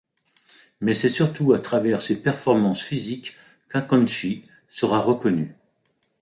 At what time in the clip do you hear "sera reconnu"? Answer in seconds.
4.67-5.55